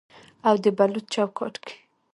او 0.47 0.55
د 0.63 0.65
بلوط 0.77 1.05
چوکاټ 1.13 1.55
کې 1.65 1.75